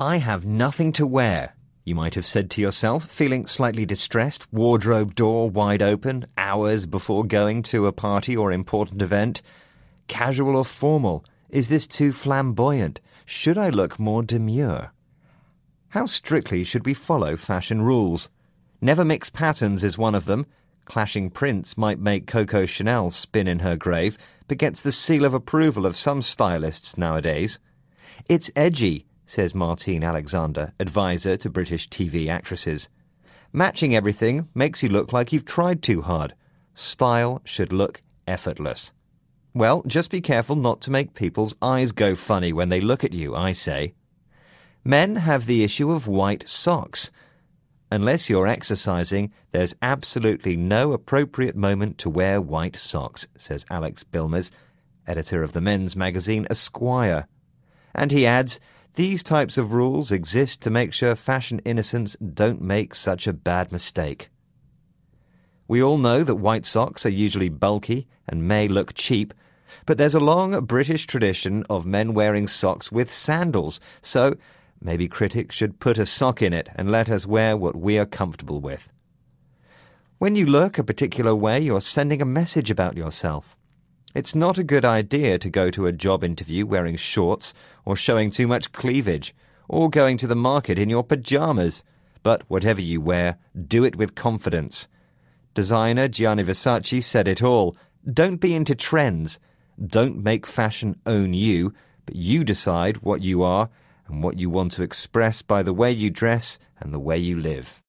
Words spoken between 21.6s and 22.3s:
might make